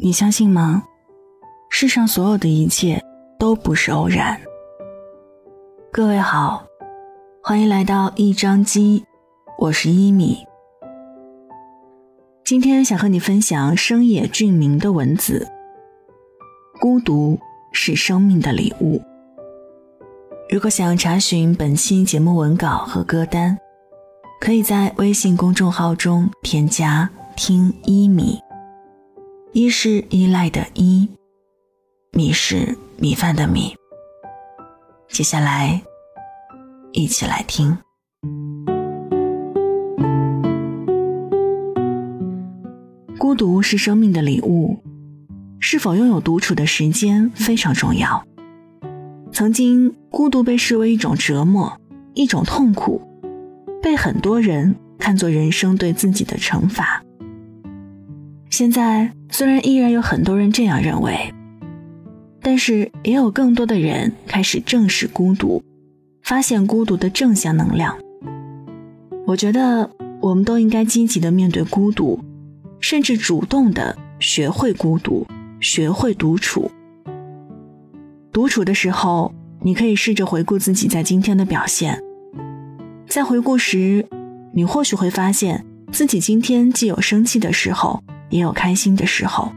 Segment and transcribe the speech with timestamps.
[0.00, 0.84] 你相信吗？
[1.70, 3.02] 世上所有的一切
[3.36, 4.40] 都不是偶然。
[5.90, 6.64] 各位好，
[7.42, 9.04] 欢迎来到一张机，
[9.58, 10.38] 我是一米。
[12.44, 15.48] 今天想和你分享生野俊明的文字。
[16.80, 17.36] 孤独
[17.72, 19.02] 是生命的礼物。
[20.48, 23.58] 如果想要查询本期节目文稿和歌单，
[24.40, 28.38] 可以在微信公众号中添加“听一米”。
[29.52, 31.08] 一是依赖的依，
[32.12, 33.74] 米是米饭的米。
[35.08, 35.80] 接下来，
[36.92, 37.78] 一起来听。
[43.18, 44.76] 孤独是生命的礼物，
[45.58, 48.22] 是否拥有独处的时间非常重要。
[49.32, 51.80] 曾经，孤独被视为一种折磨，
[52.12, 53.00] 一种痛苦，
[53.82, 57.02] 被很多人看作人生对自己的惩罚。
[58.58, 61.32] 现在虽然依然有很多人这样认为，
[62.42, 65.62] 但是也有更多的人开始正视孤独，
[66.24, 67.96] 发现孤独的正向能量。
[69.28, 69.88] 我觉得
[70.20, 72.18] 我们都应该积极的面对孤独，
[72.80, 75.24] 甚至主动的学会孤独，
[75.60, 76.68] 学会独处。
[78.32, 82.02] 独处的时候，你可以试着回顾自己在今天的表现，
[83.06, 84.04] 在回顾时，
[84.52, 88.02] 你或许会发现自己今天既有生气的时候。
[88.30, 89.52] 也有开心的时候，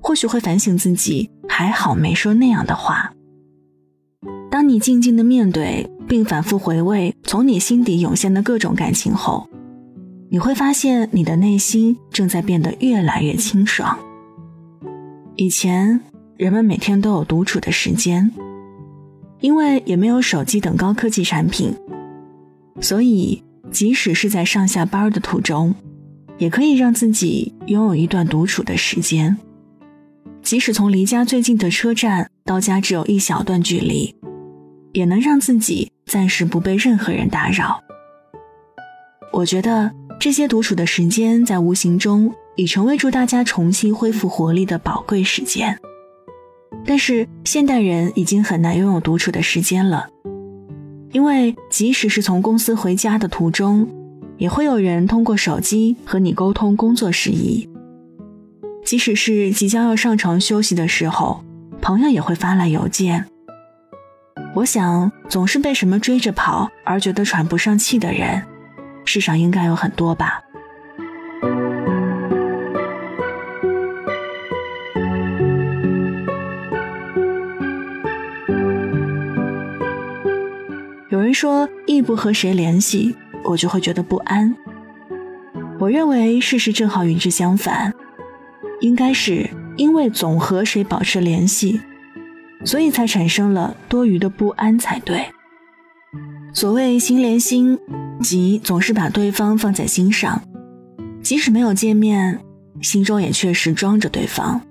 [0.00, 3.12] 或许会反省自己，还好没说那样的话。
[4.50, 9.48] 当你静静的面对，并反复回味从你心底涌现的各种感情后，
[10.30, 13.98] 你会发现你的内心正在变得越来越清爽。
[15.34, 16.00] 以前
[16.36, 18.30] 人们每天都有独处的时间，
[19.40, 21.74] 因为也没有手机等高科技产品，
[22.80, 25.74] 所以即使是在上下班的途中。
[26.38, 29.36] 也可以让自己拥有一段独处的时间，
[30.42, 34.14] 即使从离家最近的车站到家只有一小段距离，
[34.92, 37.82] 也能让自己暂时不被任何人打扰。
[39.32, 45.78] 我觉得这些独处的时间在无形中已成为助大家重新恢复活力的宝贵时间。
[46.84, 50.08] 但是现代人已经很难拥有独处的时间了，
[51.12, 53.88] 因为即使是从公司回家的途中。
[54.38, 57.68] 也会有人通过手机和你沟通工作事宜，
[58.84, 61.42] 即使是即将要上床休息的时候，
[61.80, 63.24] 朋友也会发来邮件。
[64.54, 68.42] 我想，总是被什么追着跑而觉得喘不上气的人，
[69.04, 70.40] 世上应该有很多吧。
[81.08, 83.14] 有人说，一不和谁联系。
[83.48, 84.54] 我就会觉得不安。
[85.78, 87.92] 我认为事实正好与之相反，
[88.80, 91.80] 应该是因为总和谁保持联系，
[92.64, 95.26] 所以才产生了多余的不安才对。
[96.52, 97.78] 所谓心连心，
[98.22, 100.42] 即总是把对方放在心上，
[101.22, 102.40] 即使没有见面，
[102.80, 104.62] 心中也确实装着对方。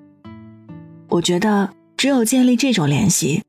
[1.10, 3.44] 我觉得只有建立这种联系，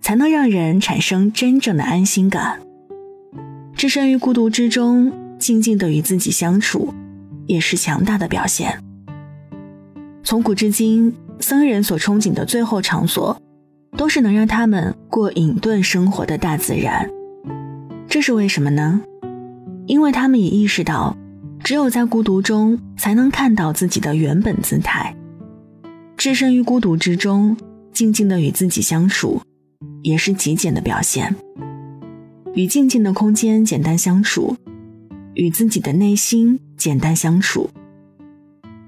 [0.00, 2.60] 才能让人产生真正的安心感。
[3.76, 6.94] 置身于孤独之中，静静的与自己相处，
[7.46, 8.82] 也是强大的表现。
[10.24, 13.38] 从古至今，僧人所憧憬的最后场所，
[13.94, 17.06] 都是能让他们过隐遁生活的大自然。
[18.08, 19.02] 这是为什么呢？
[19.86, 21.14] 因为他们已意识到，
[21.62, 25.14] 只有在孤独中，才能看到自己的原本姿态。
[26.16, 27.54] 置身于孤独之中，
[27.92, 29.42] 静静的与自己相处，
[30.00, 31.36] 也是极简的表现。
[32.56, 34.56] 与静静的空间简单相处，
[35.34, 37.68] 与自己的内心简单相处。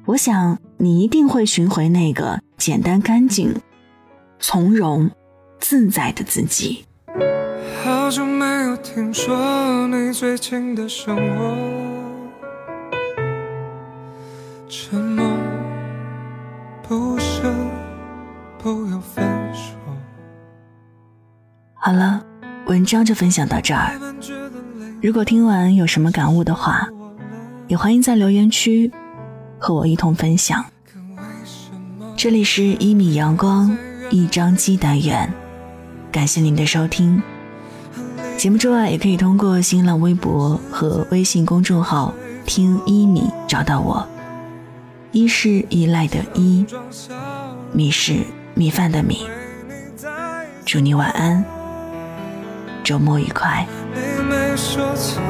[0.06, 3.54] 我想你一定会寻回那个简单、干净、
[4.38, 5.10] 从容、
[5.60, 6.86] 自在的自己。
[7.84, 11.77] 好久没有听说你最近的生活，
[22.88, 23.92] 章就分享到这儿。
[25.00, 26.88] 如果听完有什么感悟的话，
[27.68, 28.90] 也欢迎在留言区
[29.58, 30.64] 和我一同分享。
[32.16, 33.76] 这里是一米阳光
[34.10, 35.32] 一张机单元，
[36.10, 37.22] 感谢您的收听。
[38.36, 42.14] 节目之外，也可以通过新浪微博和微信公众号
[42.46, 44.04] “听一米”找到我。
[45.12, 46.64] 一是依赖的依，
[47.72, 48.14] 米是
[48.54, 49.26] 米饭的米。
[50.64, 51.57] 祝你晚安。
[52.88, 55.20] 周末愉快，妹没说错，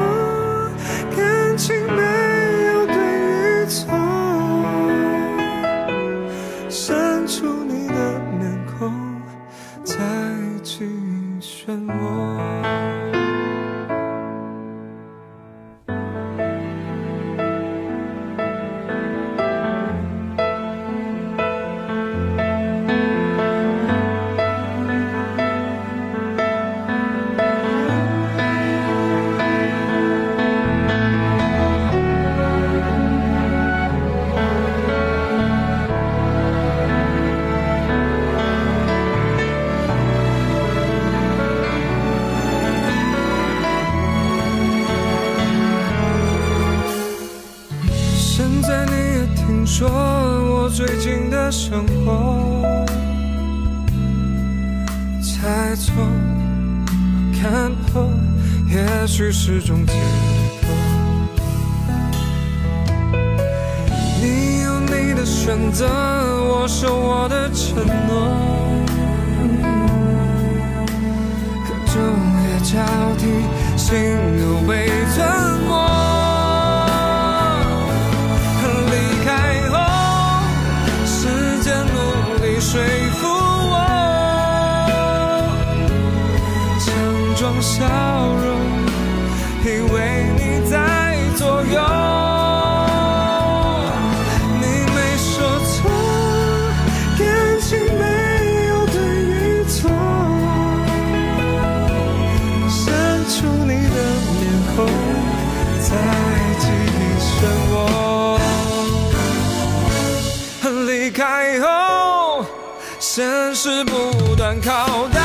[1.13, 2.01] 感情没
[2.67, 3.91] 有对与错，
[6.69, 8.93] 删除你的面孔，
[9.83, 9.97] 再
[10.63, 10.85] 继
[11.41, 12.08] 续漩涡。
[50.79, 52.85] 最近的生活
[55.21, 55.93] 猜错、
[57.37, 58.09] 看破，
[58.65, 59.91] 也许是种解
[60.61, 60.69] 脱。
[64.21, 68.87] 你有你的选择，我守我的承诺，
[71.67, 71.99] 可昼
[72.39, 72.79] 夜交
[73.17, 73.27] 替，
[73.75, 73.97] 心
[74.39, 75.19] 又被吞
[87.61, 88.47] 笑容，
[89.65, 91.77] 因为你在左右。
[94.61, 94.63] 你
[94.95, 95.27] 没说
[95.65, 95.91] 错，
[97.17, 97.21] 感
[97.59, 97.67] 情
[97.97, 98.03] 没
[98.69, 98.95] 有对
[99.25, 99.29] 与
[99.65, 99.77] 错，
[102.69, 102.79] 删
[103.27, 103.35] 除
[103.65, 103.97] 你的
[104.39, 104.39] 面
[104.75, 104.77] 孔，
[105.81, 105.89] 在
[106.59, 106.63] 记
[106.95, 107.29] 忆漩
[107.73, 107.75] 涡。
[110.85, 111.65] 离开后，
[112.99, 113.91] 现实不
[114.35, 115.19] 断拷打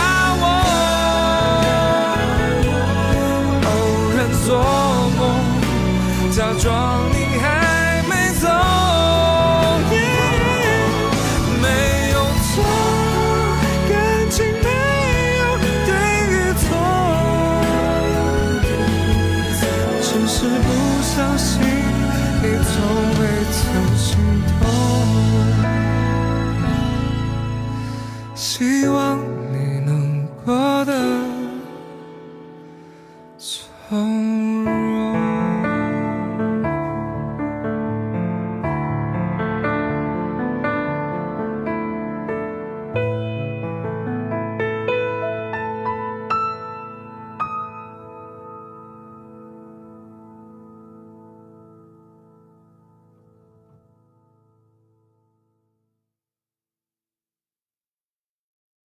[20.36, 24.18] 是不相信你从未曾心
[24.60, 24.73] 痛。